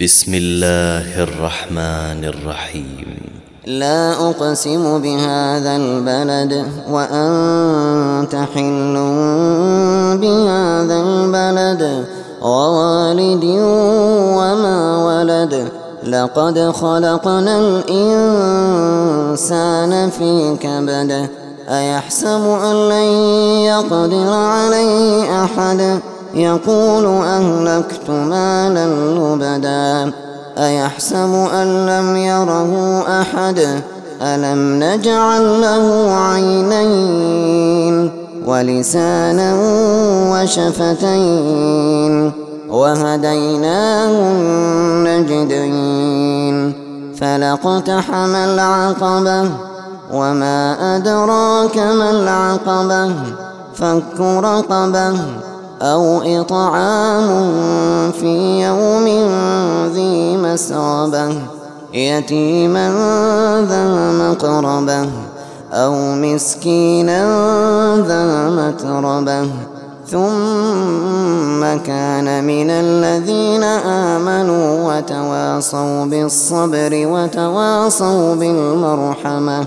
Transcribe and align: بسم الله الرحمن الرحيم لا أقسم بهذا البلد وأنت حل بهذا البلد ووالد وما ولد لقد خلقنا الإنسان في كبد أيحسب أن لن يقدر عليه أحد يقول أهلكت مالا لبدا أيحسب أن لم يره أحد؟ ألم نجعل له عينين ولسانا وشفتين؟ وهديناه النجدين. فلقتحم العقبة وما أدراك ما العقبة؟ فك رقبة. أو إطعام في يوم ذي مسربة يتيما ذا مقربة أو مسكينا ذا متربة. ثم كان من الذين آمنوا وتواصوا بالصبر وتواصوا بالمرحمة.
بسم 0.00 0.34
الله 0.34 1.22
الرحمن 1.22 2.24
الرحيم 2.24 3.16
لا 3.66 4.12
أقسم 4.30 5.02
بهذا 5.02 5.76
البلد 5.76 6.66
وأنت 6.90 8.34
حل 8.54 8.94
بهذا 10.16 10.96
البلد 11.00 12.04
ووالد 12.42 13.44
وما 14.38 15.04
ولد 15.04 15.68
لقد 16.04 16.70
خلقنا 16.70 17.58
الإنسان 19.20 20.10
في 20.10 20.56
كبد 20.60 21.28
أيحسب 21.68 22.44
أن 22.64 22.88
لن 22.88 23.08
يقدر 23.64 24.32
عليه 24.32 25.44
أحد 25.44 26.00
يقول 26.34 27.06
أهلكت 27.06 28.10
مالا 28.10 28.86
لبدا 28.86 30.12
أيحسب 30.58 31.48
أن 31.54 31.86
لم 31.86 32.16
يره 32.16 33.02
أحد؟ 33.20 33.82
ألم 34.22 34.82
نجعل 34.82 35.60
له 35.60 36.14
عينين 36.14 38.10
ولسانا 38.46 39.54
وشفتين؟ 40.32 42.32
وهديناه 42.70 44.10
النجدين. 45.12 46.72
فلقتحم 47.20 48.34
العقبة 48.34 49.50
وما 50.12 50.76
أدراك 50.96 51.78
ما 51.78 52.10
العقبة؟ 52.10 53.12
فك 53.74 54.20
رقبة. 54.20 55.14
أو 55.82 56.22
إطعام 56.22 57.28
في 58.12 58.62
يوم 58.62 59.06
ذي 59.94 60.36
مسربة 60.36 61.34
يتيما 61.94 62.86
ذا 63.68 63.84
مقربة 64.22 65.08
أو 65.72 65.94
مسكينا 66.14 67.20
ذا 68.06 68.50
متربة. 68.50 69.48
ثم 70.06 71.62
كان 71.86 72.44
من 72.44 72.70
الذين 72.70 73.62
آمنوا 74.12 74.66
وتواصوا 74.88 76.04
بالصبر 76.04 76.90
وتواصوا 76.92 78.34
بالمرحمة. 78.34 79.66